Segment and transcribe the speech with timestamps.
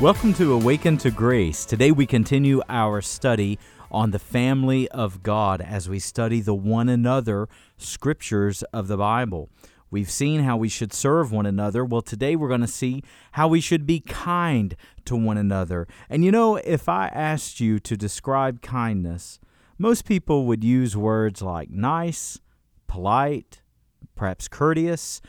[0.00, 1.64] Welcome to Awaken to Grace.
[1.64, 3.58] Today we continue our study
[3.90, 9.50] on the family of God as we study the one another scriptures of the Bible.
[9.90, 11.84] We've seen how we should serve one another.
[11.84, 15.88] Well, today we're going to see how we should be kind to one another.
[16.08, 19.40] And you know, if I asked you to describe kindness,
[19.78, 22.38] most people would use words like nice,
[22.86, 23.62] polite,
[24.14, 25.20] perhaps courteous.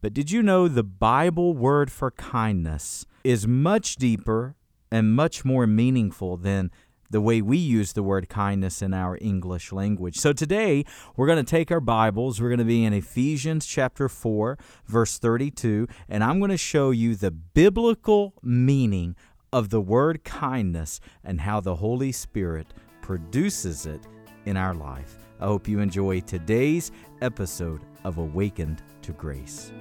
[0.00, 4.54] But did you know the Bible word for kindness is much deeper
[4.88, 6.70] and much more meaningful than
[7.10, 10.16] the way we use the word kindness in our English language.
[10.16, 10.84] So today,
[11.16, 12.40] we're going to take our Bibles.
[12.40, 16.92] We're going to be in Ephesians chapter 4, verse 32, and I'm going to show
[16.92, 19.16] you the biblical meaning
[19.52, 22.68] of the word kindness and how the Holy Spirit
[23.02, 24.06] produces it
[24.44, 25.16] in our life.
[25.40, 29.72] I hope you enjoy today's episode of Awakened to Grace.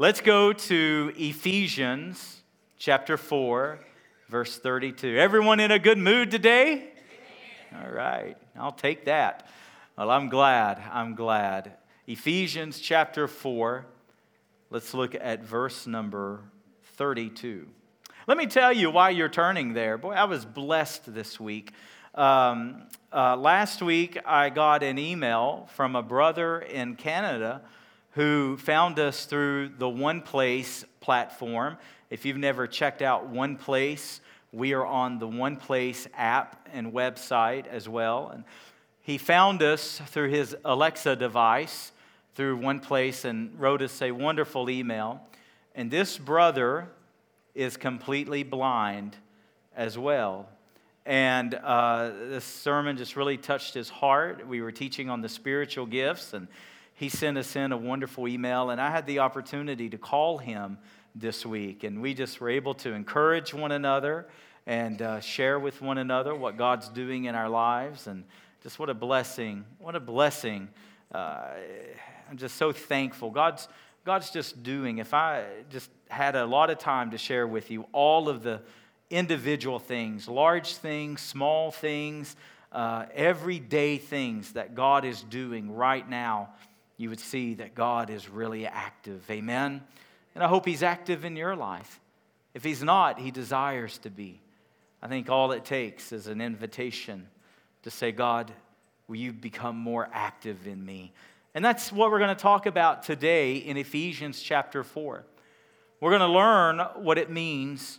[0.00, 2.40] Let's go to Ephesians
[2.78, 3.78] chapter 4,
[4.30, 5.18] verse 32.
[5.18, 6.88] Everyone in a good mood today?
[7.74, 9.46] All right, I'll take that.
[9.98, 10.82] Well, I'm glad.
[10.90, 11.74] I'm glad.
[12.06, 13.84] Ephesians chapter 4,
[14.70, 16.40] let's look at verse number
[16.94, 17.68] 32.
[18.26, 19.98] Let me tell you why you're turning there.
[19.98, 21.74] Boy, I was blessed this week.
[22.14, 27.60] Um, uh, last week, I got an email from a brother in Canada
[28.12, 31.76] who found us through the One Place platform.
[32.10, 34.20] If you've never checked out One Place,
[34.52, 38.30] we are on the One Place app and website as well.
[38.32, 38.44] And
[39.02, 41.92] he found us through his Alexa device,
[42.34, 45.22] through One Place, and wrote us a wonderful email.
[45.74, 46.88] And this brother
[47.54, 49.16] is completely blind
[49.76, 50.48] as well.
[51.06, 54.46] And uh, this sermon just really touched his heart.
[54.46, 56.48] We were teaching on the spiritual gifts, and
[57.00, 60.76] he sent us in a wonderful email, and I had the opportunity to call him
[61.14, 61.82] this week.
[61.82, 64.28] And we just were able to encourage one another
[64.66, 68.06] and uh, share with one another what God's doing in our lives.
[68.06, 68.24] And
[68.62, 69.64] just what a blessing.
[69.78, 70.68] What a blessing.
[71.10, 71.44] Uh,
[72.30, 73.30] I'm just so thankful.
[73.30, 73.66] God's,
[74.04, 74.98] God's just doing.
[74.98, 78.60] If I just had a lot of time to share with you all of the
[79.08, 82.36] individual things, large things, small things,
[82.72, 86.50] uh, everyday things that God is doing right now
[87.00, 89.24] you would see that God is really active.
[89.30, 89.80] Amen?
[90.34, 91.98] And I hope He's active in your life.
[92.52, 94.38] If He's not, He desires to be.
[95.00, 97.26] I think all it takes is an invitation
[97.84, 98.52] to say, God,
[99.08, 101.14] will you become more active in me?
[101.54, 105.24] And that's what we're going to talk about today in Ephesians chapter 4.
[106.00, 107.98] We're going to learn what it means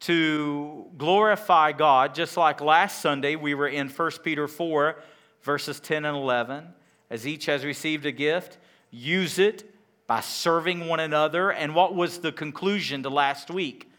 [0.00, 4.96] to glorify God, just like last Sunday we were in 1 Peter 4,
[5.42, 6.74] verses 10 and 11
[7.10, 8.58] as each has received a gift,
[8.90, 9.72] use it
[10.06, 11.50] by serving one another.
[11.50, 13.90] And what was the conclusion to last week?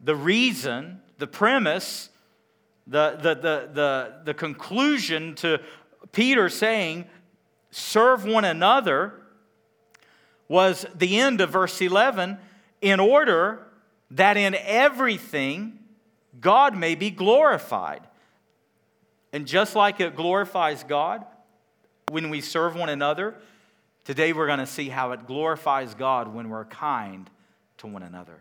[0.00, 2.10] The reason, the premise,
[2.86, 5.60] the, the, the, the, the conclusion to
[6.12, 7.06] Peter saying,
[7.70, 9.14] serve one another,
[10.48, 12.36] was the end of verse 11,
[12.80, 13.66] in order
[14.10, 15.78] that in everything
[16.40, 18.06] God may be glorified.
[19.32, 21.24] And just like it glorifies God,
[22.14, 23.34] when we serve one another,
[24.04, 27.28] today we're going to see how it glorifies God when we're kind
[27.78, 28.40] to one another.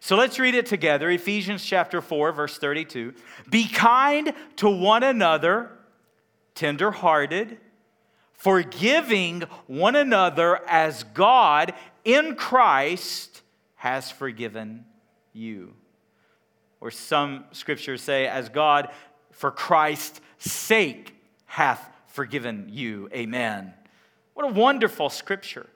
[0.00, 3.12] So let's read it together Ephesians chapter 4, verse 32.
[3.50, 5.70] Be kind to one another,
[6.54, 7.58] tenderhearted,
[8.32, 11.74] forgiving one another as God
[12.06, 13.42] in Christ
[13.74, 14.86] has forgiven
[15.34, 15.74] you.
[16.80, 18.88] Or some scriptures say, as God
[19.32, 23.08] for Christ's sake hath forgiven you.
[23.12, 23.72] Amen.
[24.34, 25.66] What a wonderful scripture.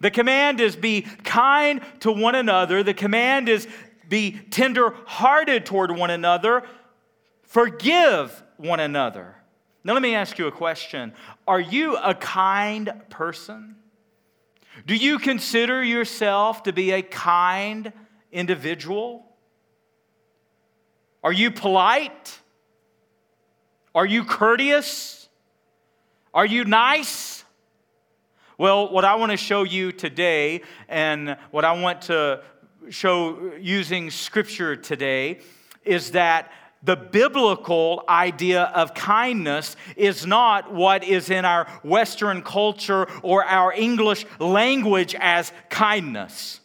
[0.00, 2.82] The command is be kind to one another.
[2.82, 3.66] The command is
[4.08, 6.64] be tender hearted toward one another.
[7.42, 9.36] Forgive one another.
[9.84, 11.12] Now, let me ask you a question
[11.46, 13.76] Are you a kind person?
[14.86, 17.92] Do you consider yourself to be a kind
[18.32, 19.24] individual?
[21.22, 22.40] Are you polite?
[23.94, 25.23] Are you courteous?
[26.34, 27.44] Are you nice?
[28.58, 32.42] Well, what I want to show you today, and what I want to
[32.90, 35.38] show using scripture today,
[35.84, 36.50] is that
[36.82, 43.72] the biblical idea of kindness is not what is in our Western culture or our
[43.72, 46.58] English language as kindness.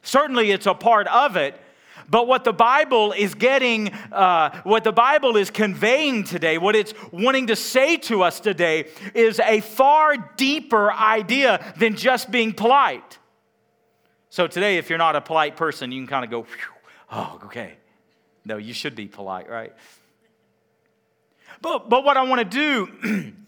[0.00, 1.60] Certainly, it's a part of it,
[2.10, 6.92] But what the Bible is getting, uh, what the Bible is conveying today, what it's
[7.12, 13.18] wanting to say to us today, is a far deeper idea than just being polite.
[14.28, 16.46] So today, if you're not a polite person, you can kind of go,
[17.12, 17.74] oh, okay.
[18.44, 19.72] No, you should be polite, right?
[21.62, 23.32] But, but what I want to do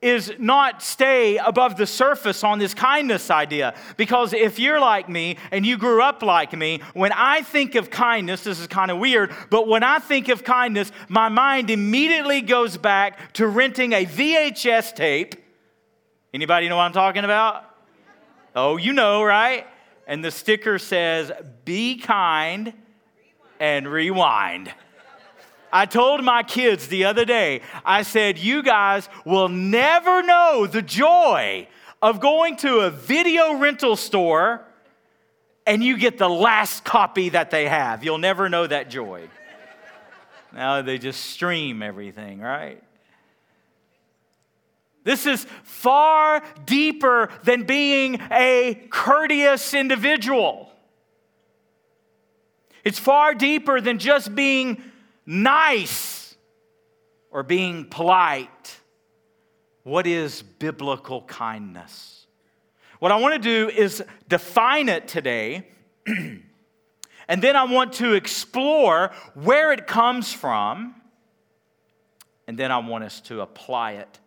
[0.00, 3.74] is not stay above the surface on this kindness idea.
[3.96, 7.90] Because if you're like me and you grew up like me, when I think of
[7.90, 12.42] kindness, this is kind of weird, but when I think of kindness, my mind immediately
[12.42, 15.34] goes back to renting a VHS tape.
[16.32, 17.64] Anybody know what I'm talking about?
[18.54, 19.66] Oh, you know, right?
[20.06, 21.32] And the sticker says,
[21.64, 22.72] Be kind
[23.58, 24.72] and rewind.
[25.72, 30.82] I told my kids the other day, I said, You guys will never know the
[30.82, 31.68] joy
[32.00, 34.64] of going to a video rental store
[35.66, 38.02] and you get the last copy that they have.
[38.02, 39.28] You'll never know that joy.
[40.54, 42.82] now they just stream everything, right?
[45.04, 50.72] This is far deeper than being a courteous individual.
[52.84, 54.82] It's far deeper than just being
[55.28, 56.34] nice
[57.30, 58.80] or being polite.
[59.82, 62.26] What is biblical kindness?
[62.98, 65.68] What I want to do is define it today,
[66.06, 70.94] and then I want to explore where it comes from,
[72.48, 74.18] and then I want us to apply it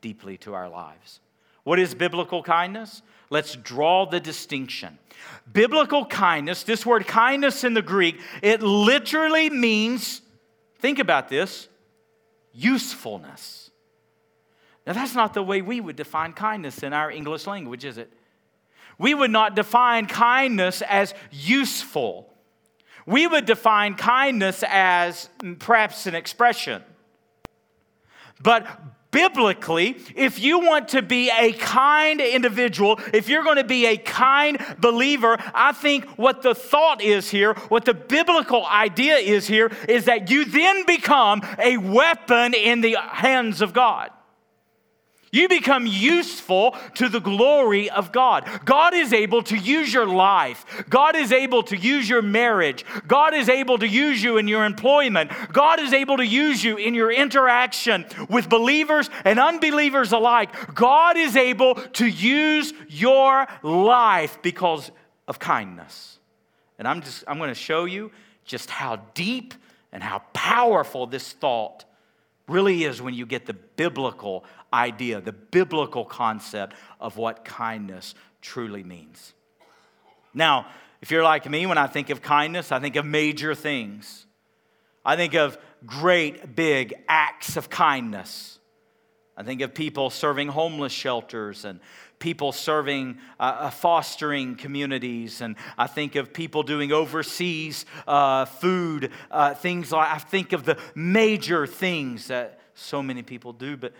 [0.00, 1.20] deeply to our lives.
[1.64, 3.02] What is biblical kindness?
[3.28, 4.98] Let's draw the distinction.
[5.52, 10.22] Biblical kindness, this word kindness in the Greek, it literally means
[10.78, 11.68] Think about this
[12.52, 13.70] usefulness.
[14.86, 18.10] Now, that's not the way we would define kindness in our English language, is it?
[18.98, 22.32] We would not define kindness as useful.
[23.06, 25.28] We would define kindness as
[25.58, 26.82] perhaps an expression.
[28.40, 28.66] But
[29.10, 33.96] biblically, if you want to be a kind individual, if you're going to be a
[33.96, 39.72] kind believer, I think what the thought is here, what the biblical idea is here,
[39.88, 44.10] is that you then become a weapon in the hands of God.
[45.30, 48.48] You become useful to the glory of God.
[48.64, 50.64] God is able to use your life.
[50.88, 52.84] God is able to use your marriage.
[53.06, 55.30] God is able to use you in your employment.
[55.52, 60.74] God is able to use you in your interaction with believers and unbelievers alike.
[60.74, 64.90] God is able to use your life because
[65.26, 66.18] of kindness.
[66.78, 68.10] And I'm just I'm going to show you
[68.44, 69.54] just how deep
[69.92, 71.84] and how powerful this thought
[72.48, 78.82] really is when you get the biblical idea, the biblical concept of what kindness truly
[78.82, 79.34] means.
[80.34, 80.66] Now,
[81.00, 84.26] if you're like me, when I think of kindness, I think of major things.
[85.04, 88.58] I think of great, big acts of kindness.
[89.36, 91.78] I think of people serving homeless shelters and
[92.18, 95.40] people serving, uh, uh fostering communities.
[95.40, 100.64] And I think of people doing overseas uh, food, uh, things like, I think of
[100.64, 103.76] the major things that so many people do.
[103.76, 103.92] But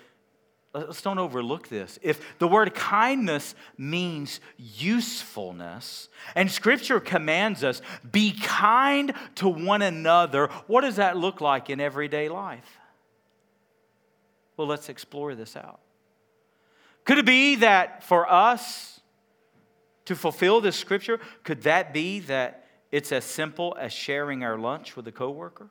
[0.86, 1.98] let's don't overlook this.
[2.02, 10.48] If the word kindness means usefulness, and scripture commands us, be kind to one another,
[10.66, 12.78] what does that look like in everyday life?
[14.56, 15.80] Well, let's explore this out.
[17.04, 19.00] Could it be that for us
[20.06, 24.96] to fulfill this scripture, could that be that it's as simple as sharing our lunch
[24.96, 25.68] with a coworker?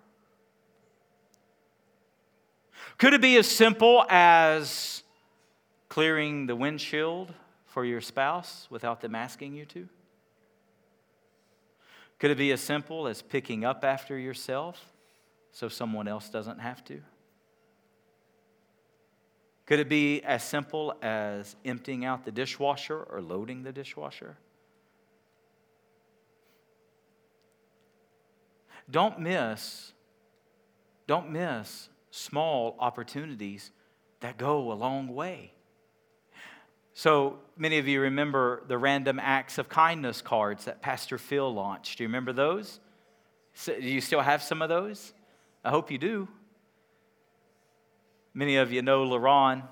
[2.97, 5.03] Could it be as simple as
[5.89, 7.33] clearing the windshield
[7.65, 9.87] for your spouse without them asking you to?
[12.19, 14.93] Could it be as simple as picking up after yourself
[15.51, 17.01] so someone else doesn't have to?
[19.67, 24.37] Could it be as simple as emptying out the dishwasher or loading the dishwasher?
[28.89, 29.91] Don't miss,
[31.05, 33.71] don't miss small opportunities
[34.19, 35.51] that go a long way.
[36.93, 41.99] So many of you remember the random acts of kindness cards that Pastor Phil launched.
[41.99, 42.79] Do you remember those?
[43.65, 45.13] Do you still have some of those?
[45.63, 46.27] I hope you do.
[48.33, 49.63] Many of you know LaRon.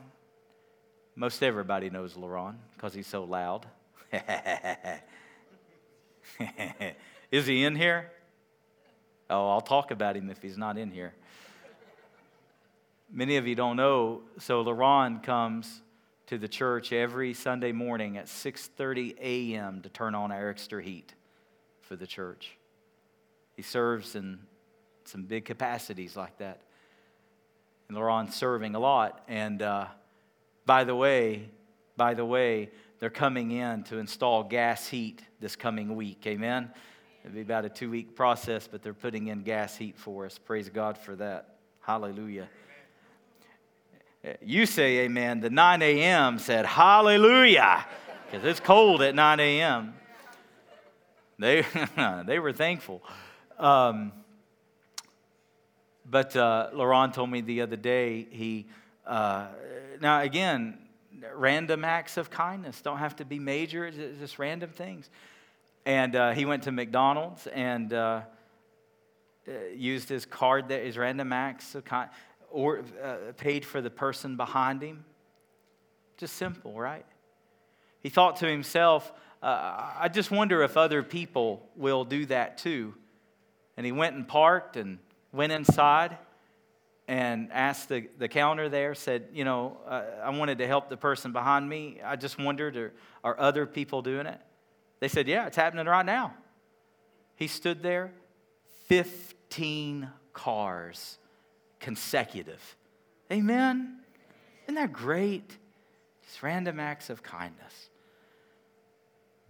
[1.15, 3.65] Most everybody knows LaRon because he's so loud.
[7.32, 8.12] Is he in here?
[9.30, 11.13] Oh, I'll talk about him if he's not in here.
[13.17, 15.81] Many of you don't know, so LaRon comes
[16.27, 19.81] to the church every Sunday morning at 6:30 a.m.
[19.84, 21.13] to turn on our extra heat
[21.79, 22.57] for the church.
[23.55, 24.39] He serves in
[25.05, 26.63] some big capacities like that.
[27.88, 29.24] And Laron's serving a lot.
[29.29, 29.86] And uh,
[30.65, 31.48] by the way,
[31.95, 32.69] by the way,
[33.00, 36.27] they're coming in to install gas heat this coming week.
[36.27, 36.69] Amen.
[37.24, 40.38] It'll be about a two week process, but they're putting in gas heat for us.
[40.38, 41.55] Praise God for that.
[41.79, 42.50] Hallelujah.
[44.41, 45.41] You say amen.
[45.41, 46.39] The 9 a.m.
[46.39, 47.86] said hallelujah
[48.25, 49.94] because it's cold at 9 a.m.
[51.38, 51.65] They,
[52.25, 53.03] they were thankful.
[53.60, 54.12] Um,
[56.10, 58.67] but uh, Laron told me the other day, he,
[59.05, 59.48] uh,
[60.01, 60.77] now again,
[61.34, 65.10] random acts of kindness don't have to be major, it's just random things.
[65.86, 68.22] And uh, he went to McDonald's and uh,
[69.48, 72.15] uh, used his card, that his random acts of kindness,
[72.55, 75.03] or uh, paid for the person behind him.
[76.15, 77.05] Just simple, right?
[78.01, 79.12] He thought to himself,
[79.43, 82.95] I just wonder if other people will do that too.
[83.75, 85.00] And he went and parked and
[85.33, 86.17] went inside
[87.09, 90.97] and asked the, the counter there, said, You know, uh, I wanted to help the
[90.97, 92.00] person behind me.
[92.03, 92.93] I just wondered, are,
[93.24, 94.39] are other people doing it?
[95.01, 96.33] They said, Yeah, it's happening right now.
[97.35, 98.13] He stood there,
[98.88, 101.17] 15 cars
[101.86, 102.75] consecutive.
[103.32, 104.00] Amen?
[104.63, 105.56] Isn't that great?
[106.24, 107.92] Just random acts of kindness.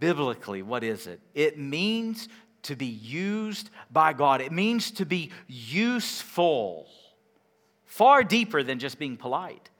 [0.00, 1.18] Biblically, what is it?
[1.34, 2.28] It means
[2.64, 4.42] to be used by God.
[4.42, 6.86] It means to be useful,
[7.86, 9.70] far deeper than just being polite.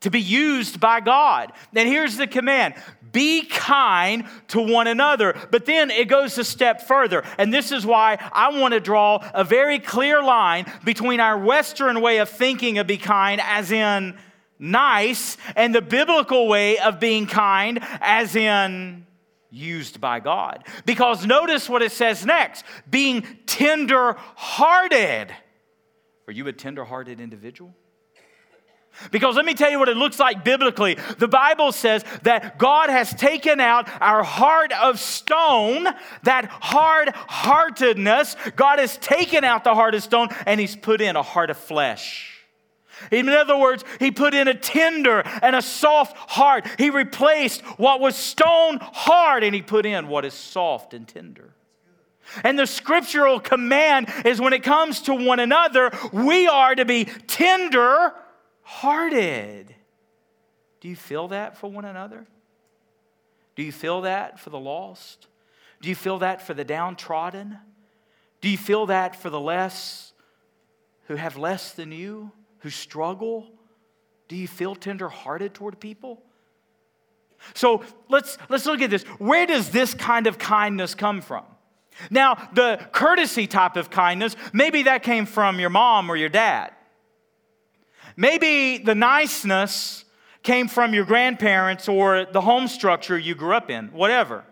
[0.00, 1.52] To be used by God.
[1.74, 2.74] And here's the command
[3.12, 5.34] be kind to one another.
[5.50, 7.24] But then it goes a step further.
[7.38, 12.00] And this is why I want to draw a very clear line between our Western
[12.00, 14.16] way of thinking of be kind, as in
[14.58, 19.06] nice, and the biblical way of being kind, as in
[19.50, 20.64] used by God.
[20.86, 25.34] Because notice what it says next being tender hearted.
[26.28, 27.74] Are you a tender hearted individual?
[29.10, 30.96] Because let me tell you what it looks like biblically.
[31.18, 35.86] The Bible says that God has taken out our heart of stone,
[36.24, 38.36] that hard heartedness.
[38.56, 41.56] God has taken out the heart of stone and He's put in a heart of
[41.56, 42.36] flesh.
[43.10, 46.66] In other words, he put in a tender and a soft heart.
[46.78, 51.54] He replaced what was stone hard and he put in what is soft and tender.
[52.44, 57.06] And the scriptural command is when it comes to one another, we are to be
[57.06, 58.12] tender
[58.70, 59.74] hearted.
[60.80, 62.26] Do you feel that for one another?
[63.56, 65.26] Do you feel that for the lost?
[65.80, 67.58] Do you feel that for the downtrodden?
[68.40, 70.12] Do you feel that for the less
[71.06, 72.32] who have less than you?
[72.60, 73.46] who struggle?
[74.28, 76.22] Do you feel tenderhearted toward people?
[77.54, 79.02] So let's, let's look at this.
[79.18, 81.44] Where does this kind of kindness come from?
[82.10, 86.72] Now, the courtesy type of kindness, maybe that came from your mom or your dad.
[88.16, 90.04] Maybe the niceness
[90.42, 94.44] came from your grandparents or the home structure you grew up in, whatever.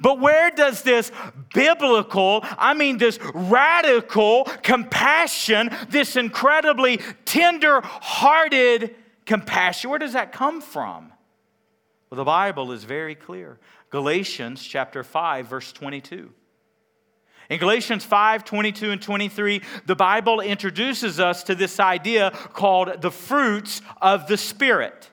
[0.00, 1.12] But where does this
[1.52, 8.94] biblical, I mean, this radical compassion, this incredibly tender hearted
[9.26, 11.12] compassion, where does that come from?
[12.10, 13.58] Well, the Bible is very clear.
[13.90, 16.32] Galatians chapter 5, verse 22.
[17.50, 23.10] In Galatians 5 22 and 23, the Bible introduces us to this idea called the
[23.10, 25.10] fruits of the Spirit.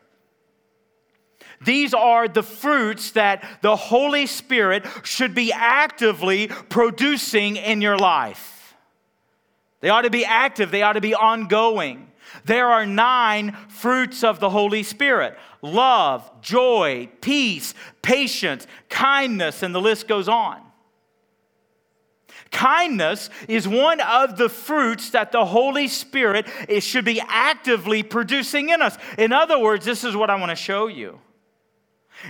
[1.63, 8.75] These are the fruits that the Holy Spirit should be actively producing in your life.
[9.81, 12.07] They ought to be active, they ought to be ongoing.
[12.45, 19.81] There are nine fruits of the Holy Spirit love, joy, peace, patience, kindness, and the
[19.81, 20.59] list goes on.
[22.51, 26.47] Kindness is one of the fruits that the Holy Spirit
[26.79, 28.97] should be actively producing in us.
[29.17, 31.19] In other words, this is what I want to show you.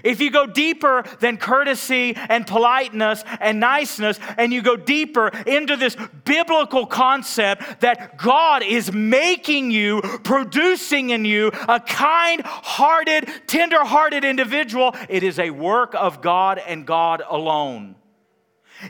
[0.04, 5.76] If you go deeper than courtesy and politeness and niceness, and you go deeper into
[5.76, 13.84] this biblical concept that God is making you, producing in you a kind hearted, tender
[13.84, 17.96] hearted individual, it is a work of God and God alone.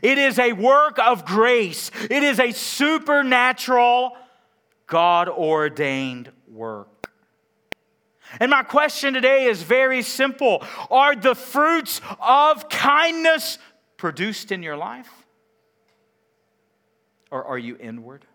[0.01, 4.15] It is a work of grace, it is a supernatural,
[4.87, 7.09] God ordained work.
[8.39, 13.57] And my question today is very simple Are the fruits of kindness
[13.97, 15.09] produced in your life?
[17.29, 18.25] Or are you inward?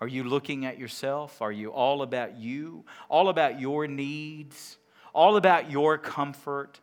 [0.00, 1.40] Are you looking at yourself?
[1.40, 2.84] Are you all about you?
[3.08, 4.76] All about your needs?
[5.12, 6.80] All about your comfort?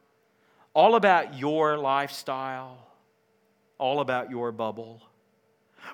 [0.74, 2.90] All about your lifestyle?
[3.81, 5.01] All about your bubble?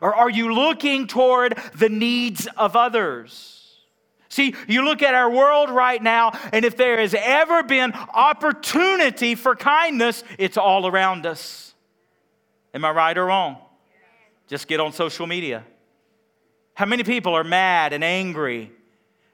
[0.01, 3.79] Or are you looking toward the needs of others?
[4.27, 9.36] See, you look at our world right now, and if there has ever been opportunity
[9.36, 11.74] for kindness, it's all around us.
[12.74, 13.56] Am I right or wrong?
[14.48, 15.63] Just get on social media.
[16.74, 18.70] How many people are mad and angry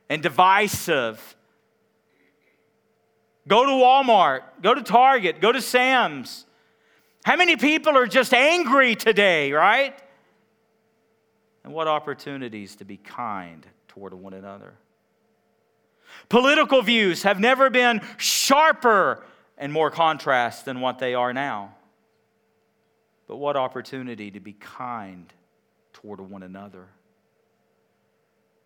[0.10, 1.36] and divisive?
[3.48, 6.46] Go to Walmart, go to Target, go to Sam's.
[7.24, 9.98] How many people are just angry today, right?
[11.64, 14.74] And what opportunities to be kind toward one another.
[16.30, 19.24] Political views have never been sharper
[19.58, 21.76] and more contrast than what they are now.
[23.28, 25.32] But what opportunity to be kind
[25.94, 26.88] toward one another.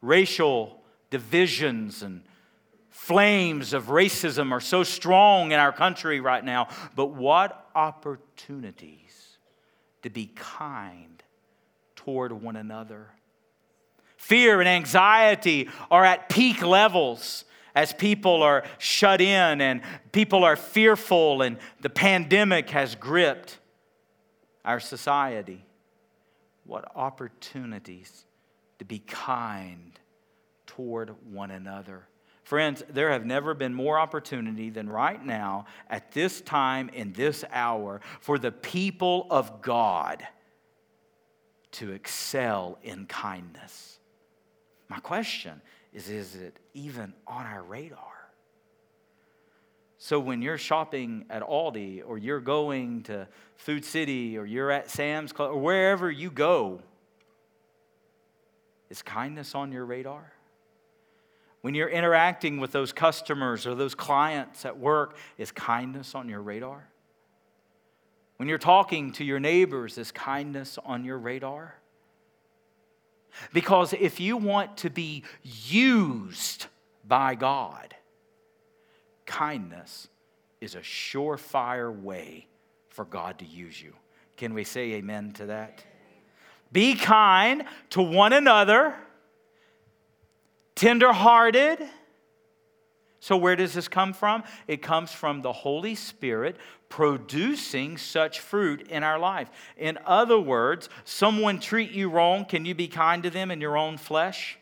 [0.02, 2.24] Racial divisions and
[2.98, 9.38] flames of racism are so strong in our country right now, but what opportunities
[10.02, 11.22] to be kind
[11.96, 13.12] toward one another.
[14.18, 20.56] Fear and anxiety are at peak levels as people are shut in and people are
[20.56, 23.60] fearful, and the pandemic has gripped
[24.66, 25.64] our society.
[26.66, 28.26] What opportunities
[28.80, 29.98] to be kind
[30.66, 32.08] toward one another.
[32.48, 37.44] Friends, there have never been more opportunity than right now, at this time, in this
[37.52, 40.26] hour, for the people of God
[41.72, 44.00] to excel in kindness.
[44.88, 45.62] My question
[45.92, 48.32] is is it even on our radar?
[49.98, 53.28] So when you're shopping at Aldi or you're going to
[53.58, 56.80] Food City or you're at Sam's Club or wherever you go,
[58.90, 60.32] is kindness on your radar?
[61.62, 66.42] When you're interacting with those customers or those clients at work, is kindness on your
[66.42, 66.88] radar?
[68.38, 71.76] When you're talking to your neighbors, is kindness on your radar?
[73.54, 76.68] Because if you want to be used
[77.08, 77.96] by God,
[79.26, 80.08] kindness
[80.62, 82.48] is a surefire way
[82.90, 83.94] for God to use you.
[84.38, 85.84] Can we say amen to that?
[86.72, 88.96] Be kind to one another,
[90.78, 91.88] tenderhearted
[93.20, 94.44] so, where does this come from?
[94.68, 96.56] It comes from the Holy Spirit
[96.88, 99.50] producing such fruit in our life.
[99.76, 103.76] In other words, someone treat you wrong, can you be kind to them in your
[103.76, 104.58] own flesh?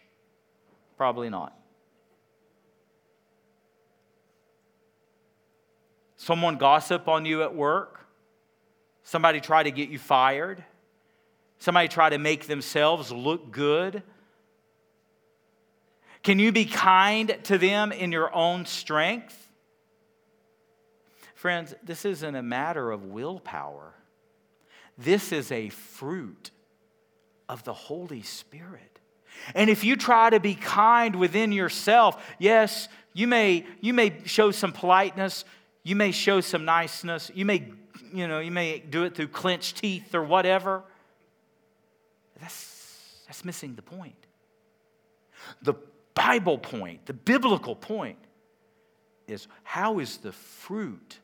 [0.98, 1.56] Probably not.
[6.16, 8.08] Someone gossip on you at work?
[9.04, 10.64] Somebody try to get you fired?
[11.60, 14.02] Somebody try to make themselves look good?
[16.26, 19.48] Can you be kind to them in your own strength?
[21.36, 23.94] Friends, this isn't a matter of willpower.
[24.98, 26.50] This is a fruit
[27.48, 29.00] of the Holy Spirit.
[29.54, 34.50] And if you try to be kind within yourself, yes, you may, you may show
[34.50, 35.46] some politeness,
[35.84, 37.72] you may show some niceness, you may,
[38.12, 40.82] you know, you may do it through clenched teeth or whatever.
[42.42, 44.16] That's, that's missing the point.
[45.62, 45.76] The
[46.16, 48.18] Bible point, the biblical point,
[49.28, 51.20] is how is the fruit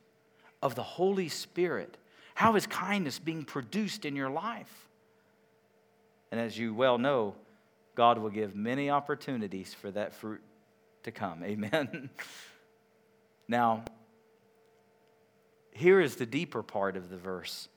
[0.61, 1.97] of the Holy Spirit,
[2.35, 4.87] how is kindness being produced in your life?
[6.31, 7.35] And as you well know,
[7.95, 10.41] God will give many opportunities for that fruit
[11.03, 11.43] to come.
[11.43, 12.09] Amen.
[13.47, 13.83] now,
[15.71, 17.69] here is the deeper part of the verse.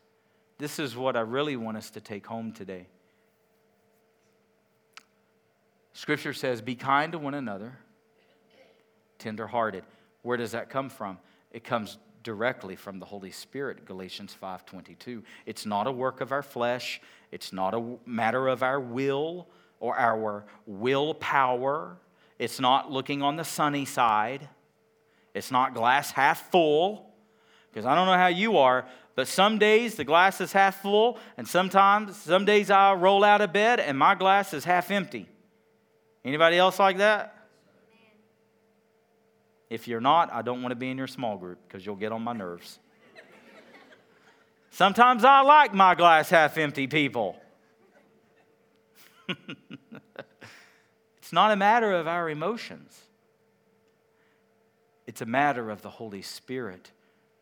[0.59, 2.87] This is what I really want us to take home today.
[5.95, 7.79] Scripture says, Be kind to one another,
[9.19, 9.85] tenderhearted.
[10.23, 11.19] Where does that come from?
[11.53, 15.23] It comes directly from the Holy Spirit, Galatians 5:22.
[15.47, 19.47] It's not a work of our flesh, it's not a matter of our will
[19.79, 21.99] or our willpower.
[22.39, 24.49] It's not looking on the sunny side.
[25.35, 27.15] It's not glass half full.
[27.71, 31.19] Because I don't know how you are, but some days the glass is half full,
[31.37, 35.29] and sometimes, some days I'll roll out of bed and my glass is half empty.
[36.25, 37.35] Anybody else like that?
[39.69, 42.13] If you're not, I don't want to be in your small group because you'll get
[42.13, 42.79] on my nerves.
[44.71, 47.37] Sometimes I like my glass half empty people.
[51.19, 52.99] it's not a matter of our emotions,
[55.07, 56.91] it's a matter of the Holy Spirit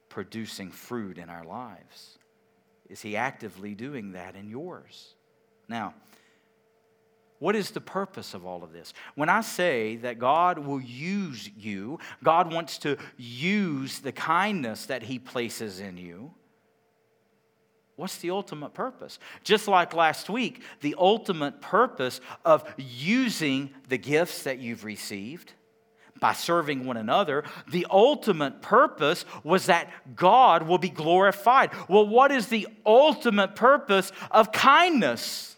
[0.09, 2.19] producing fruit in our lives.
[2.89, 5.15] Is He actively doing that in yours?
[5.69, 5.95] Now,
[7.43, 8.95] what is the purpose of all of this?
[9.17, 15.03] When I say that God will use you, God wants to use the kindness that
[15.03, 16.35] He places in you.
[17.97, 19.19] What's the ultimate purpose?
[19.43, 25.53] Just like last week, the ultimate purpose of using the gifts that you've received
[26.21, 31.73] by serving one another, the ultimate purpose was that God will be glorified.
[31.89, 35.52] Well, what is the ultimate purpose of kindness?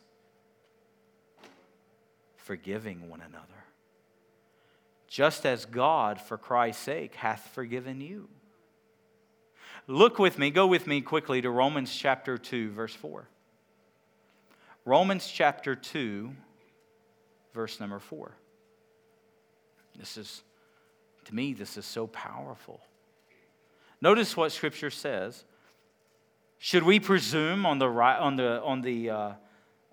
[2.45, 3.65] Forgiving one another.
[5.09, 8.29] Just as God, for Christ's sake, hath forgiven you.
[9.87, 13.27] Look with me, go with me quickly to Romans chapter 2, verse 4.
[14.85, 16.35] Romans chapter 2,
[17.55, 18.33] verse number 4.
[19.97, 20.43] This is
[21.25, 22.83] to me, this is so powerful.
[24.03, 25.45] Notice what Scripture says.
[26.59, 29.33] Should we presume on the, on the, on the uh,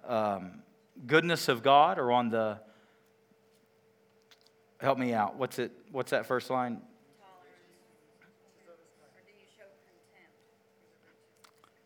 [0.05, 0.63] um,
[1.05, 2.59] goodness of God or on the,
[4.79, 6.81] help me out, what's, it, what's that first line?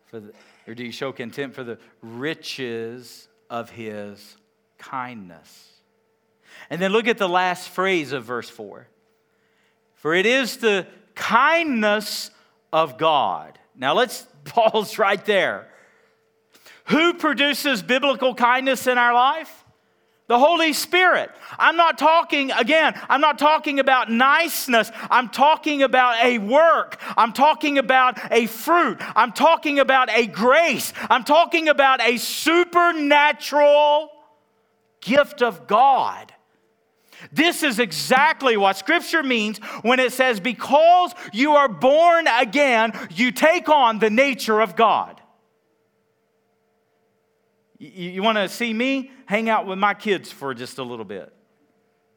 [0.07, 0.33] For the,
[0.67, 4.37] or do you show contempt for the riches of his
[4.77, 5.71] kindness?
[6.69, 8.87] And then look at the last phrase of verse 4.
[9.95, 12.31] For it is the kindness
[12.71, 13.59] of God.
[13.75, 15.67] Now let's pause right there.
[16.85, 19.63] Who produces biblical kindness in our life?
[20.27, 21.29] The Holy Spirit.
[21.59, 24.91] I'm not talking, again, I'm not talking about niceness.
[25.11, 26.99] I'm talking about a work.
[27.15, 28.97] I'm talking about a fruit.
[29.15, 30.93] I'm talking about a grace.
[31.11, 34.09] I'm talking about a supernatural
[35.01, 36.33] gift of God.
[37.31, 43.31] This is exactly what Scripture means when it says, because you are born again, you
[43.31, 45.21] take on the nature of God.
[47.77, 49.11] You, you want to see me?
[49.25, 51.31] Hang out with my kids for just a little bit.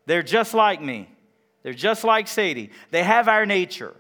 [0.07, 1.09] They're just like me,
[1.62, 2.71] they're just like Sadie.
[2.90, 3.94] They have our nature.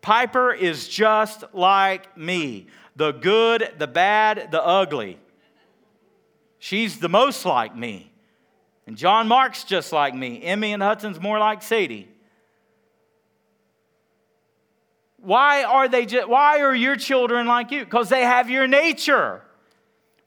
[0.00, 5.18] Piper is just like me the good, the bad, the ugly.
[6.58, 8.10] She's the most like me.
[8.88, 10.42] And John Mark's just like me.
[10.42, 12.08] Emmy and Hudson's more like Sadie.
[15.18, 17.84] Why are they just, why are your children like you?
[17.84, 19.42] Because they have your nature.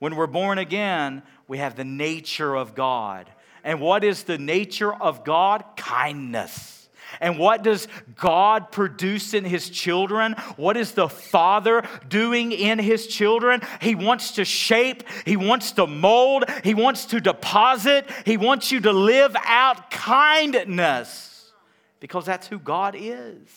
[0.01, 3.29] When we're born again, we have the nature of God.
[3.63, 5.63] And what is the nature of God?
[5.77, 6.89] Kindness.
[7.19, 10.33] And what does God produce in his children?
[10.57, 13.61] What is the Father doing in his children?
[13.79, 18.79] He wants to shape, he wants to mold, he wants to deposit, he wants you
[18.79, 21.53] to live out kindness
[21.99, 23.47] because that's who God is.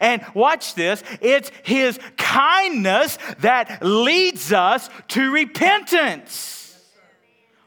[0.00, 6.58] And watch this it's his kindness that leads us to repentance.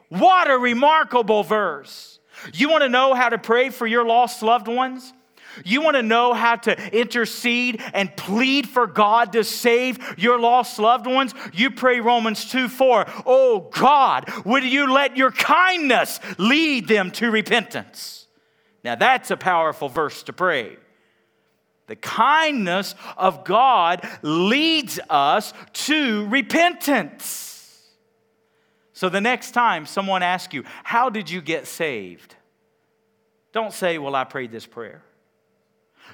[0.10, 2.20] What a remarkable verse.
[2.54, 5.14] You want to know how to pray for your lost loved ones?
[5.66, 10.80] You want to know how to intercede and plead for God to save your lost
[10.80, 11.34] loved ones?
[11.54, 13.06] You pray Romans 2 4.
[13.26, 18.28] Oh God, would you let your kindness lead them to repentance?
[18.84, 20.78] Now that's a powerful verse to pray.
[21.88, 27.52] The kindness of God leads us to repentance.
[28.94, 32.36] So the next time someone asks you, How did you get saved?
[33.52, 35.04] Don't say, Well, I prayed this prayer.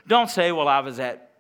[0.08, 1.32] Don't say, Well, I was at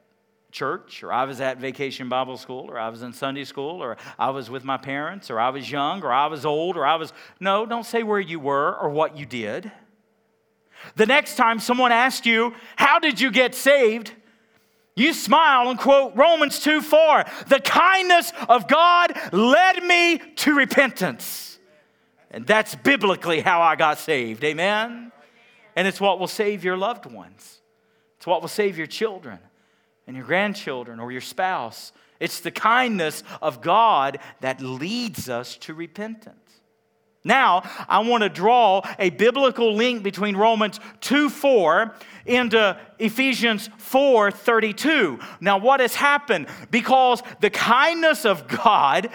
[0.51, 3.97] church, or I was at vacation Bible school, or I was in Sunday school, or
[4.17, 6.95] I was with my parents, or I was young, or I was old, or I
[6.95, 7.13] was.
[7.39, 9.71] No, don't say where you were or what you did.
[10.95, 14.13] The next time someone asks you, How did you get saved?
[14.95, 17.25] You smile and quote Romans 2 4.
[17.47, 21.59] The kindness of God led me to repentance.
[22.31, 24.43] And that's biblically how I got saved.
[24.43, 25.11] Amen?
[25.75, 27.61] And it's what will save your loved ones,
[28.17, 29.39] it's what will save your children
[30.07, 31.91] and your grandchildren or your spouse.
[32.19, 36.46] It's the kindness of God that leads us to repentance.
[37.23, 41.93] Now, I want to draw a biblical link between Romans 2 4
[42.25, 45.19] into Ephesians 4 32.
[45.41, 46.47] Now, what has happened?
[46.71, 49.09] Because the kindness of God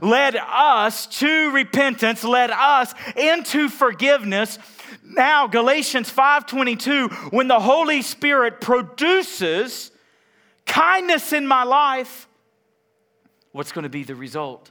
[0.00, 4.58] led us to repentance, led us into forgiveness.
[5.02, 9.90] Now, Galatians 5:22, when the Holy Spirit produces
[10.66, 12.28] kindness in my life,
[13.52, 14.70] what's going to be the result?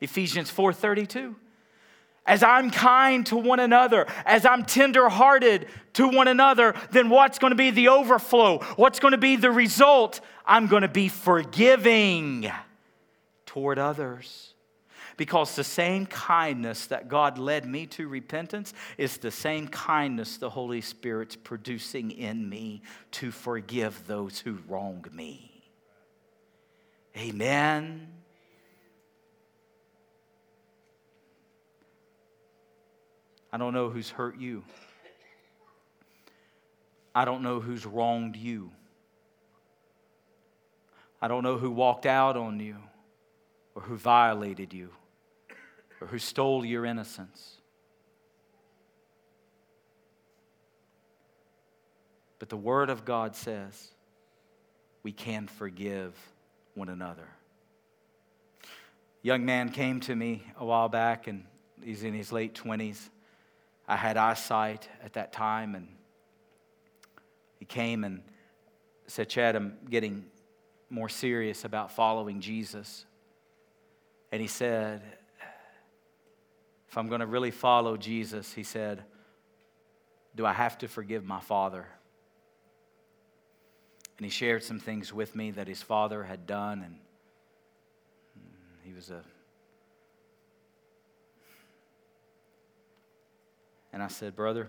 [0.00, 1.34] Ephesians 4:32
[2.28, 7.52] as I'm kind to one another, as I'm tenderhearted to one another, then what's going
[7.52, 8.58] to be the overflow?
[8.76, 10.20] What's going to be the result?
[10.46, 12.52] I'm going to be forgiving
[13.46, 14.52] toward others.
[15.16, 20.50] Because the same kindness that God led me to repentance is the same kindness the
[20.50, 25.50] Holy Spirit's producing in me to forgive those who wrong me.
[27.16, 28.17] Amen.
[33.52, 34.64] I don't know who's hurt you.
[37.14, 38.70] I don't know who's wronged you.
[41.20, 42.76] I don't know who walked out on you
[43.74, 44.90] or who violated you
[46.00, 47.56] or who stole your innocence.
[52.38, 53.88] But the Word of God says
[55.02, 56.14] we can forgive
[56.74, 57.28] one another.
[58.62, 61.44] A young man came to me a while back, and
[61.82, 63.08] he's in his late 20s.
[63.88, 65.88] I had eyesight at that time, and
[67.58, 68.22] he came and
[69.06, 70.26] said, Chad, I'm getting
[70.90, 73.06] more serious about following Jesus.
[74.30, 75.00] And he said,
[76.90, 79.04] If I'm going to really follow Jesus, he said,
[80.36, 81.86] Do I have to forgive my father?
[84.18, 86.96] And he shared some things with me that his father had done, and
[88.84, 89.22] he was a.
[93.92, 94.68] And I said, Brother,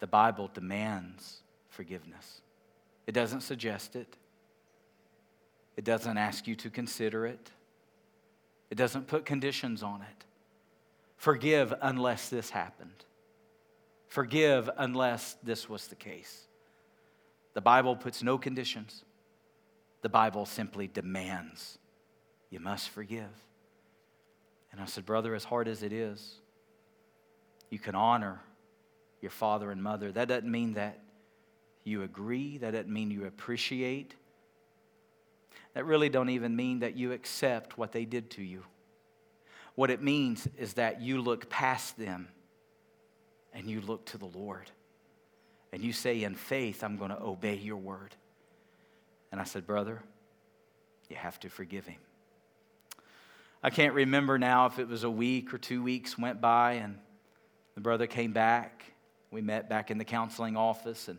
[0.00, 2.40] the Bible demands forgiveness.
[3.06, 4.16] It doesn't suggest it,
[5.76, 7.50] it doesn't ask you to consider it,
[8.70, 10.24] it doesn't put conditions on it.
[11.16, 13.04] Forgive unless this happened.
[14.08, 16.48] Forgive unless this was the case.
[17.54, 19.04] The Bible puts no conditions.
[20.02, 21.78] The Bible simply demands
[22.50, 23.30] you must forgive.
[24.70, 26.41] And I said, Brother, as hard as it is,
[27.72, 28.38] you can honor
[29.22, 30.12] your father and mother.
[30.12, 30.98] That doesn't mean that
[31.84, 34.14] you agree, that doesn't mean you appreciate.
[35.72, 38.62] That really don't even mean that you accept what they did to you.
[39.74, 42.28] What it means is that you look past them
[43.54, 44.70] and you look to the Lord.
[45.72, 48.14] And you say, in faith, I'm going to obey your word.
[49.30, 50.02] And I said, Brother,
[51.08, 52.00] you have to forgive him.
[53.62, 56.98] I can't remember now if it was a week or two weeks went by and
[57.74, 58.92] the brother came back
[59.32, 61.18] we met back in the counseling office, and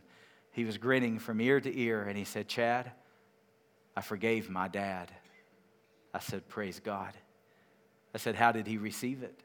[0.52, 2.92] he was grinning from ear to ear, and he said, Chad,
[3.98, 5.12] I forgave my dad.
[6.14, 7.14] I said, Praise God.
[8.14, 9.38] I said, How did he receive it?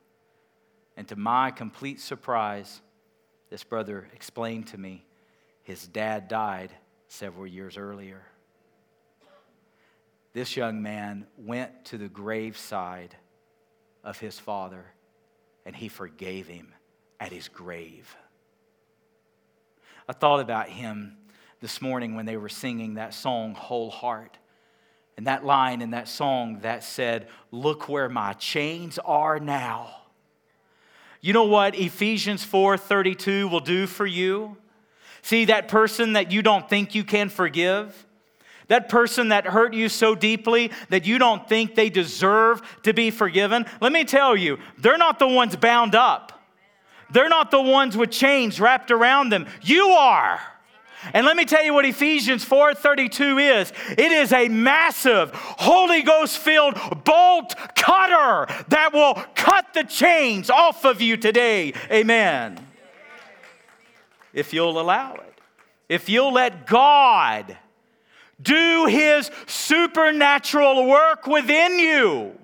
[0.97, 2.83] And to my complete surprise,
[3.49, 5.05] this brother explained to me
[5.63, 6.71] his dad died
[7.09, 8.23] several years earlier.
[10.35, 13.17] This young man went to the graveside
[14.05, 14.85] of his father
[15.65, 16.75] and he forgave him
[17.21, 18.17] at his grave.
[20.09, 21.17] I thought about him
[21.61, 24.39] this morning when they were singing that song, Whole Heart.
[25.17, 29.95] And that line in that song that said, Look where my chains are now.
[31.21, 34.57] You know what Ephesians 4:32 will do for you?
[35.23, 38.07] See that person that you don't think you can forgive?
[38.69, 43.11] That person that hurt you so deeply that you don't think they deserve to be
[43.11, 43.67] forgiven?
[43.81, 46.38] Let me tell you, they're not the ones bound up.
[47.11, 49.47] They're not the ones with chains wrapped around them.
[49.63, 50.41] You are.
[51.15, 53.73] And let me tell you what Ephesians 4:32 is.
[53.91, 60.85] It is a massive Holy Ghost filled bolt cutter that will cut the chains off
[60.85, 61.73] of you today.
[61.91, 62.59] Amen.
[64.33, 65.41] If you'll allow it.
[65.89, 67.57] If you'll let God
[68.41, 72.39] do his supernatural work within you.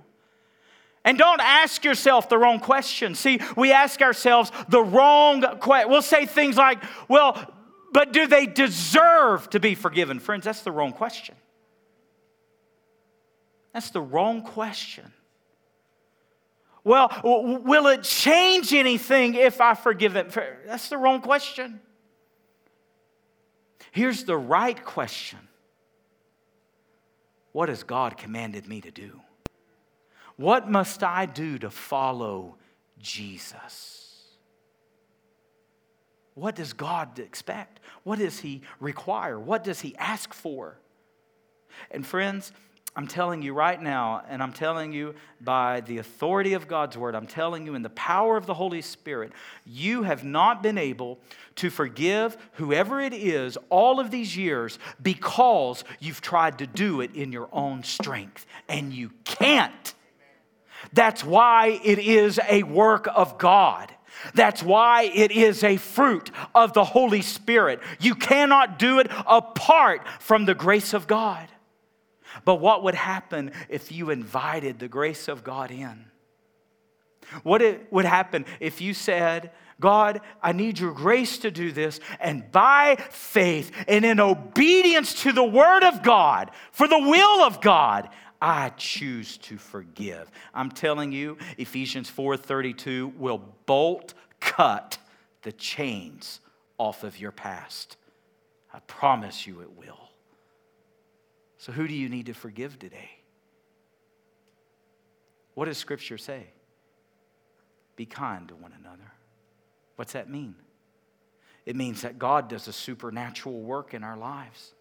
[1.05, 3.15] And don't ask yourself the wrong question.
[3.15, 5.91] See, we ask ourselves the wrong question.
[5.91, 7.53] We'll say things like, well,
[7.93, 10.19] but do they deserve to be forgiven?
[10.19, 11.35] Friends, that's the wrong question.
[13.73, 15.13] That's the wrong question.
[16.85, 17.11] Well,
[17.65, 20.29] will it change anything if I forgive them?
[20.67, 21.81] That's the wrong question.
[23.91, 25.39] Here's the right question
[27.53, 29.24] What has God commanded me to do?
[30.37, 32.57] What must I do to follow
[32.99, 34.05] Jesus?
[36.35, 37.81] What does God expect?
[38.03, 39.39] What does He require?
[39.39, 40.79] What does He ask for?
[41.91, 42.53] And friends,
[42.97, 47.17] I'm telling you right now, and I'm telling you by the authority of God's word,
[47.17, 49.33] I'm telling you in the power of the Holy Spirit,
[49.67, 51.19] you have not been able
[51.57, 57.15] to forgive whoever it is all of these years because you've tried to do it
[57.17, 59.95] in your own strength, and you can't.
[60.93, 63.93] That's why it is a work of God.
[64.35, 67.81] That's why it is a fruit of the Holy Spirit.
[68.01, 71.49] You cannot do it apart from the grace of God.
[72.45, 76.07] But what would happen if you invited the grace of God in?
[77.43, 81.99] What it would happen if you said, God, I need your grace to do this,
[82.21, 87.61] and by faith and in obedience to the Word of God, for the will of
[87.61, 88.09] God,
[88.45, 90.31] I choose to forgive.
[90.53, 94.99] I'm telling you, Ephesians 4:32 will bolt cut
[95.41, 96.41] the chains
[96.77, 97.97] off of your past.
[98.71, 100.11] I promise you it will.
[101.57, 103.13] So who do you need to forgive today?
[105.55, 106.49] What does scripture say?
[107.97, 109.11] Be kind to one another.
[109.97, 110.55] What's that mean?
[111.65, 114.75] It means that God does a supernatural work in our lives.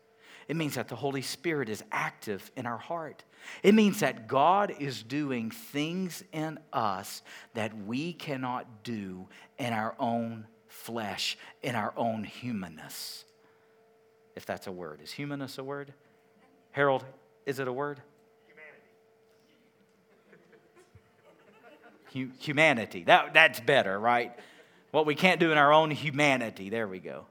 [0.47, 3.23] It means that the Holy Spirit is active in our heart.
[3.61, 7.21] It means that God is doing things in us
[7.53, 9.27] that we cannot do
[9.57, 13.25] in our own flesh, in our own humanness.
[14.35, 14.99] If that's a word.
[15.01, 15.93] Is humanness a word?
[16.71, 17.05] Harold,
[17.45, 18.01] is it a word?
[22.11, 22.43] Humanity.
[22.43, 23.03] humanity.
[23.03, 24.33] That, that's better, right?
[24.91, 26.69] What we can't do in our own humanity.
[26.69, 27.25] There we go.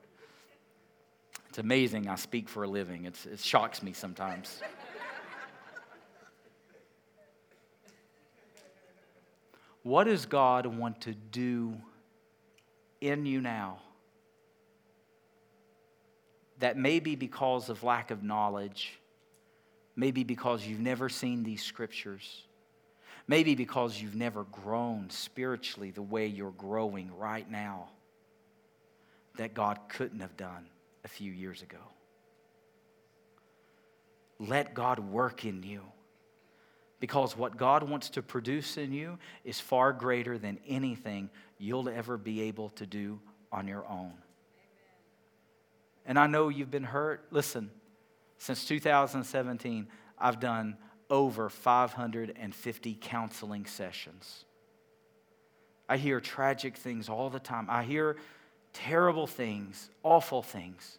[1.53, 3.05] It's amazing I speak for a living.
[3.05, 4.63] It's, it shocks me sometimes.
[9.83, 11.75] what does God want to do
[13.03, 13.81] in you now?
[16.61, 18.99] That may be because of lack of knowledge,
[19.95, 22.47] maybe because you've never seen these scriptures,
[23.29, 27.91] maybe because you've never grown spiritually the way you're growing right now,
[29.37, 30.65] that God couldn't have done
[31.05, 31.79] a few years ago.
[34.39, 35.83] Let God work in you.
[37.01, 42.17] Because what God wants to produce in you is far greater than anything you'll ever
[42.17, 44.13] be able to do on your own.
[46.07, 47.27] And I know you've been hurt.
[47.31, 47.71] Listen,
[48.39, 49.89] since 2017,
[50.19, 50.77] I've done
[51.11, 54.45] over 550 counseling sessions.
[55.89, 57.67] I hear tragic things all the time.
[57.69, 58.17] I hear
[58.73, 60.99] terrible things, awful things.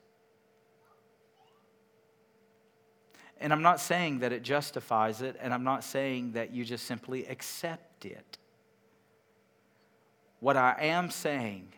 [3.40, 6.86] And I'm not saying that it justifies it, and I'm not saying that you just
[6.86, 8.38] simply accept it.
[10.40, 11.74] What I am saying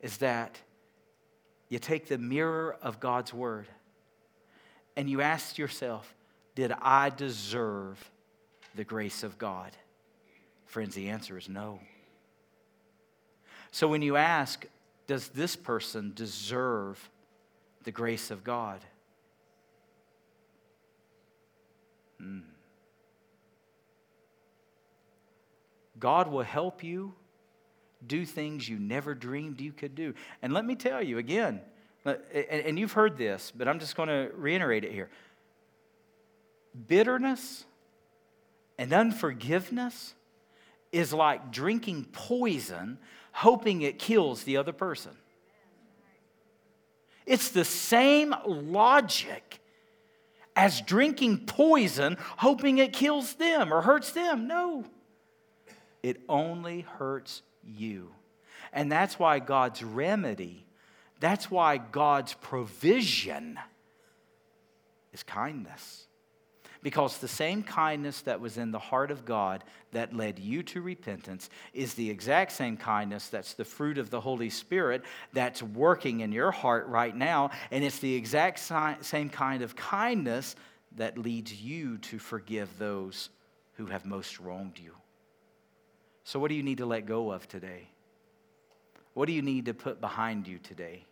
[0.00, 0.60] is that
[1.68, 3.66] you take the mirror of God's Word
[4.96, 6.14] and you ask yourself,
[6.54, 8.10] Did I deserve
[8.76, 9.72] the grace of God?
[10.66, 11.80] Friends, the answer is no.
[13.74, 14.66] So when you ask,
[15.08, 17.10] does this person deserve
[17.82, 18.78] the grace of God?
[22.20, 22.38] Hmm.
[25.98, 27.14] God will help you
[28.06, 30.14] do things you never dreamed you could do.
[30.40, 31.60] And let me tell you again,
[32.04, 35.10] and you've heard this, but I'm just going to reiterate it here.
[36.86, 37.64] Bitterness
[38.78, 40.14] and unforgiveness
[40.92, 42.98] is like drinking poison
[43.34, 45.10] hoping it kills the other person.
[47.26, 49.60] It's the same logic
[50.54, 54.46] as drinking poison, hoping it kills them or hurts them.
[54.46, 54.84] No,
[56.00, 58.12] it only hurts you.
[58.72, 60.64] And that's why God's remedy,
[61.18, 63.58] that's why God's provision
[65.12, 66.03] is kindness.
[66.84, 70.82] Because the same kindness that was in the heart of God that led you to
[70.82, 76.20] repentance is the exact same kindness that's the fruit of the Holy Spirit that's working
[76.20, 77.52] in your heart right now.
[77.70, 78.58] And it's the exact
[79.00, 80.56] same kind of kindness
[80.96, 83.30] that leads you to forgive those
[83.78, 84.92] who have most wronged you.
[86.24, 87.88] So, what do you need to let go of today?
[89.14, 91.06] What do you need to put behind you today?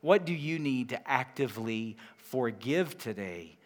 [0.00, 3.58] What do you need to actively forgive today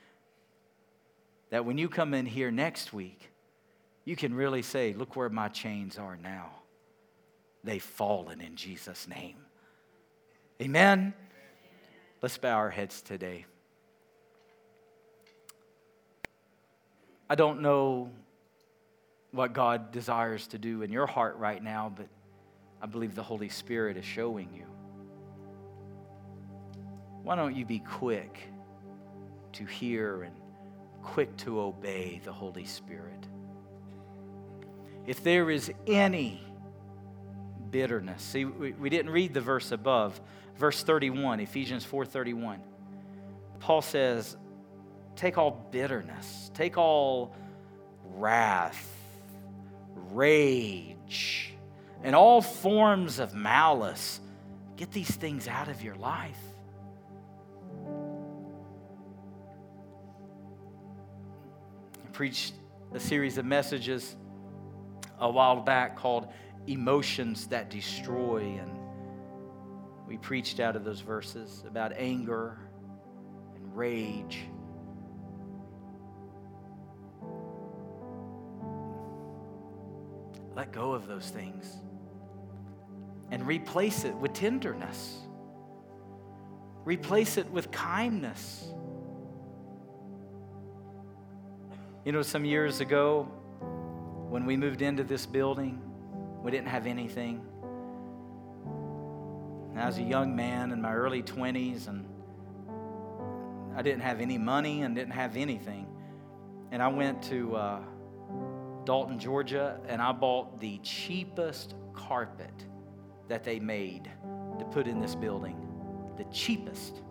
[1.51, 3.31] that when you come in here next week,
[4.05, 6.51] you can really say, Look where my chains are now.
[7.63, 9.37] They've fallen in Jesus' name.
[10.63, 11.13] Amen?
[12.23, 13.47] Let's bow our heads today.
[17.29, 18.11] I don't know
[19.31, 22.09] what God desires to do in your heart right now, but
[22.83, 24.65] I believe the Holy Spirit is showing you.
[27.23, 28.39] Why don't you be quick
[29.53, 30.35] to hear and
[31.03, 33.27] quick to obey the Holy Spirit.
[35.07, 36.41] If there is any
[37.71, 40.21] bitterness, see, we, we didn't read the verse above,
[40.57, 42.59] verse 31, Ephesians 4:31.
[43.61, 44.37] Paul says,
[45.17, 47.35] take all bitterness, take all
[48.05, 48.89] wrath,
[50.13, 51.55] rage,
[52.03, 54.21] and all forms of malice.
[54.77, 56.39] Get these things out of your life.
[62.21, 62.53] preached
[62.93, 64.15] a series of messages
[65.21, 66.29] a while back called
[66.67, 68.43] Emotions That Destroy.
[68.61, 68.79] And
[70.07, 72.59] we preached out of those verses about anger
[73.57, 74.41] and rage.
[80.55, 81.75] Let go of those things
[83.31, 85.21] and replace it with tenderness.
[86.85, 88.75] Replace it with kindness
[92.03, 93.25] You know, some years ago,
[94.31, 95.83] when we moved into this building,
[96.43, 97.45] we didn't have anything.
[99.73, 102.07] And I was a young man in my early 20s, and
[103.77, 105.89] I didn't have any money and didn't have anything.
[106.71, 107.81] And I went to uh,
[108.85, 112.65] Dalton, Georgia, and I bought the cheapest carpet
[113.29, 114.11] that they made
[114.59, 115.69] to put in this building.
[116.17, 117.03] The cheapest.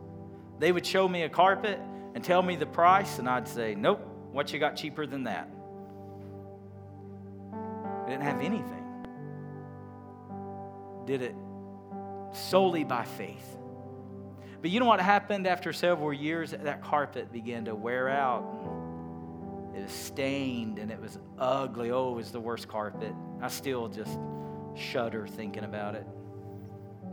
[0.57, 1.79] They would show me a carpet
[2.15, 5.49] and tell me the price, and I'd say, Nope, what you got cheaper than that?
[7.53, 8.85] I didn't have anything.
[11.05, 11.35] Did it
[12.33, 13.57] solely by faith.
[14.61, 16.51] But you know what happened after several years?
[16.51, 18.43] That carpet began to wear out.
[19.75, 21.91] It was stained and it was ugly.
[21.91, 23.13] Oh, it was the worst carpet.
[23.41, 24.19] I still just
[24.75, 26.05] shudder thinking about it.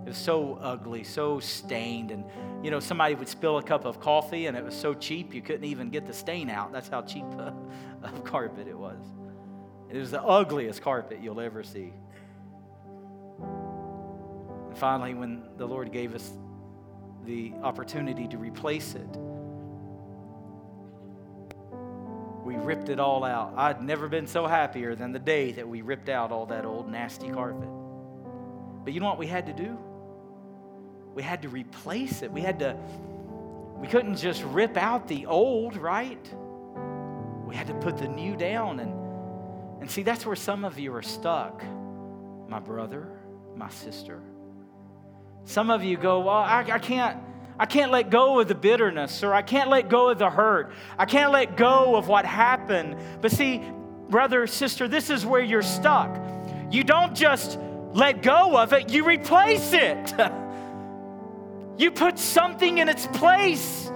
[0.07, 2.13] It was so ugly, so stained.
[2.13, 2.25] And,
[2.63, 5.43] you know, somebody would spill a cup of coffee and it was so cheap you
[5.43, 6.73] couldn't even get the stain out.
[6.73, 7.51] That's how cheap uh,
[8.05, 9.01] of carpet it was.
[9.91, 11.93] It was the ugliest carpet you'll ever see.
[13.41, 16.31] And finally, when the Lord gave us
[17.25, 19.09] the opportunity to replace it,
[22.45, 23.55] we ripped it all out.
[23.57, 26.89] I'd never been so happier than the day that we ripped out all that old
[26.89, 27.69] nasty carpet.
[28.85, 29.77] But you know what we had to do?
[31.17, 32.31] We had to replace it.
[32.31, 32.77] We had to,
[33.81, 36.23] we couldn't just rip out the old, right?
[37.47, 38.81] We had to put the new down.
[38.81, 41.65] And, and see, that's where some of you are stuck,
[42.49, 43.09] my brother,
[43.57, 44.21] my sister.
[45.47, 47.19] Some of you go, well, I, I can't.
[47.59, 50.75] I can't let go of the bitterness, or I can't let go of the hurt.
[50.99, 52.99] I can't let go of what happened.
[53.23, 53.63] But see,
[54.11, 56.15] brother, sister, this is where you're stuck.
[56.71, 57.59] You don't just
[57.95, 60.13] let go of it, you replace it.
[61.79, 63.91] you put something in its place.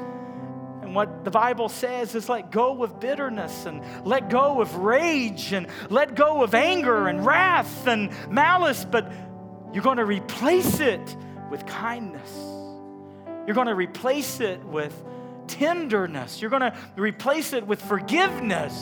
[0.83, 5.53] And what the Bible says is let go of bitterness and let go of rage
[5.53, 9.11] and let go of anger and wrath and malice, but
[9.73, 11.17] you're going to replace it
[11.51, 12.31] with kindness.
[13.47, 14.95] You're going to replace it with
[15.47, 16.41] tenderness.
[16.41, 18.75] You're going to replace it with forgiveness.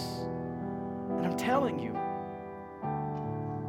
[1.18, 1.97] And I'm telling you,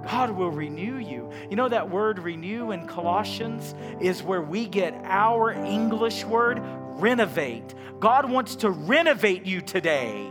[0.04, 1.32] God will renew you.
[1.50, 6.62] You know that word renew in Colossians is where we get our English word
[7.02, 7.74] renovate.
[8.00, 10.30] God wants to renovate you today.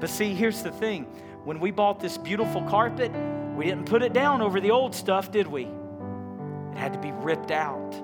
[0.00, 1.04] But see, here's the thing
[1.44, 3.12] when we bought this beautiful carpet,
[3.56, 5.64] we didn't put it down over the old stuff, did we?
[5.64, 7.94] It had to be ripped out.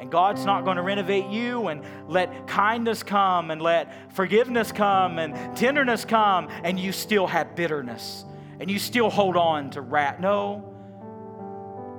[0.00, 5.18] And God's not going to renovate you and let kindness come and let forgiveness come
[5.18, 8.24] and tenderness come and you still have bitterness
[8.60, 10.20] and you still hold on to rat.
[10.20, 10.74] No,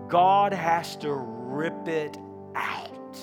[0.09, 2.17] God has to rip it
[2.55, 3.17] out.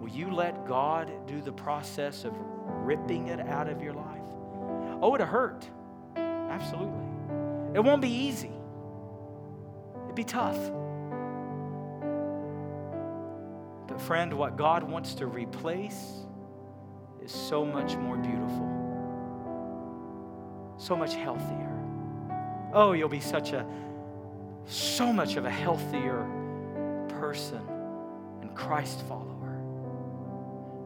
[0.00, 4.20] Will you let God do the process of ripping it out of your life?
[5.00, 5.68] Oh, it'll hurt.
[6.16, 7.04] Absolutely.
[7.74, 8.52] It won't be easy.
[10.04, 10.58] It'd be tough.
[13.88, 16.24] But, friend, what God wants to replace
[17.22, 18.83] is so much more beautiful,
[20.76, 21.70] so much healthier.
[22.72, 23.66] Oh, you'll be such a,
[24.66, 26.26] so much of a healthier
[27.08, 27.62] person
[28.42, 29.60] and Christ follower.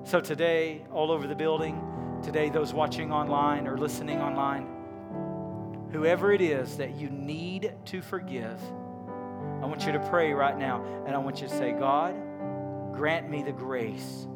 [0.05, 1.81] So, today, all over the building,
[2.23, 4.67] today, those watching online or listening online,
[5.93, 8.61] whoever it is that you need to forgive,
[9.63, 12.15] I want you to pray right now, and I want you to say, God,
[12.93, 14.27] grant me the grace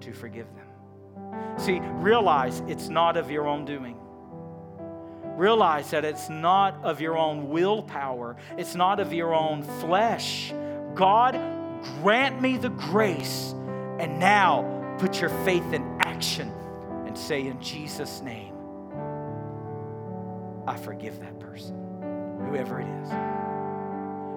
[0.00, 1.58] to forgive them.
[1.58, 3.96] See, realize it's not of your own doing.
[5.36, 10.54] Realize that it's not of your own willpower, it's not of your own flesh.
[10.94, 11.38] God,
[12.00, 13.54] grant me the grace,
[13.98, 16.50] and now put your faith in action
[17.06, 18.54] and say, In Jesus' name,
[20.66, 21.76] I forgive that person,
[22.48, 23.08] whoever it is.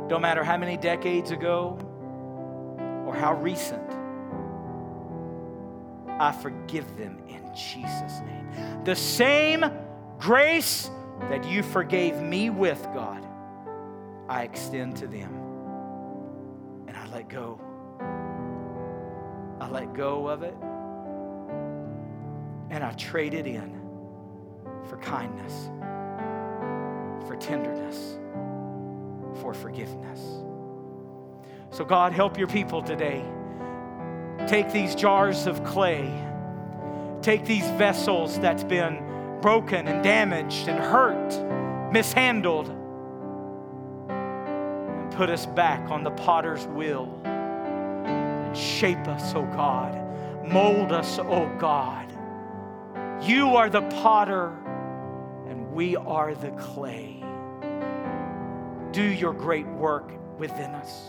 [0.09, 1.77] Don't matter how many decades ago
[3.07, 3.89] or how recent,
[6.19, 8.83] I forgive them in Jesus' name.
[8.83, 9.63] The same
[10.19, 10.89] grace
[11.29, 13.25] that you forgave me with, God,
[14.27, 15.33] I extend to them.
[16.87, 17.59] And I let go.
[19.59, 20.55] I let go of it.
[22.69, 23.79] And I trade it in
[24.87, 25.69] for kindness,
[27.27, 28.19] for tenderness
[29.39, 30.19] for forgiveness.
[31.71, 33.23] So, God, help your people today.
[34.47, 36.11] Take these jars of clay,
[37.21, 38.97] take these vessels that's been
[39.41, 41.33] broken and damaged and hurt
[41.91, 42.69] mishandled,
[44.09, 49.95] and put us back on the potter's wheel and shape us, oh God.
[50.47, 52.11] Mold us, oh God.
[53.21, 54.55] You are the potter,
[55.47, 57.23] and we are the clay.
[58.91, 61.05] Do your great work within us.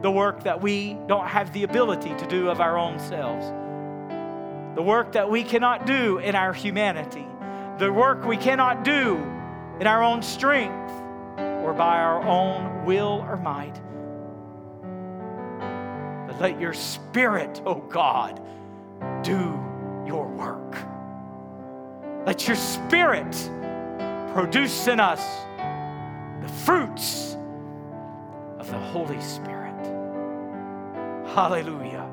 [0.00, 3.52] The work that we don't have the ability to do of our own selves.
[4.74, 7.26] The work that we cannot do in our humanity.
[7.78, 9.16] The work we cannot do
[9.80, 10.92] in our own strength
[11.38, 13.74] or by our own will or might.
[16.26, 18.40] But let your spirit, oh God,
[19.22, 19.58] do
[20.06, 20.76] your work.
[22.26, 23.50] Let your spirit
[24.32, 25.20] produce in us
[26.42, 27.36] the fruits
[28.58, 29.74] of the Holy Spirit.
[31.34, 32.08] Hallelujah.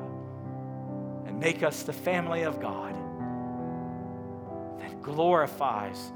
[1.28, 2.94] And make us the family of God
[4.80, 6.10] that glorifies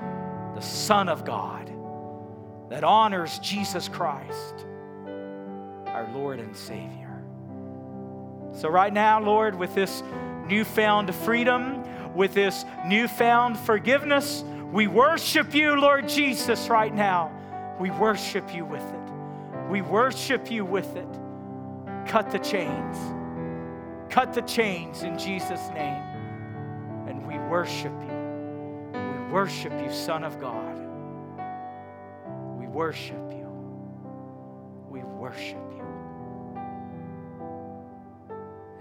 [0.54, 1.70] the Son of God,
[2.70, 4.66] that honors Jesus Christ,
[5.86, 7.22] our Lord and Savior.
[8.54, 10.02] So, right now, Lord, with this
[10.48, 11.84] newfound freedom,
[12.14, 14.42] with this newfound forgiveness,
[14.72, 17.30] we worship you, Lord Jesus, right now.
[17.78, 19.68] We worship you with it.
[19.70, 21.08] We worship you with it.
[22.06, 22.96] Cut the chains.
[24.12, 26.02] Cut the chains in Jesus' name.
[27.08, 28.92] And we worship you.
[28.92, 30.76] We worship you, Son of God.
[32.58, 33.48] We worship you.
[34.90, 35.86] We worship you.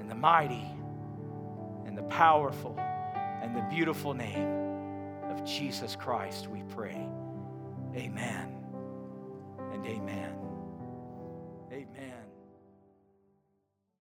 [0.02, 0.68] In the mighty
[1.86, 4.50] and the powerful and the beautiful name
[5.30, 7.08] of Jesus Christ, we pray.
[7.96, 8.54] Amen
[9.72, 10.41] and amen.